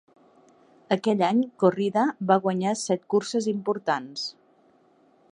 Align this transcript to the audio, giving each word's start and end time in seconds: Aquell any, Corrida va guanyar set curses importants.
Aquell 0.95 1.19
any, 1.27 1.41
Corrida 1.63 2.05
va 2.31 2.37
guanyar 2.45 2.73
set 2.85 3.05
curses 3.15 3.49
importants. 3.53 4.25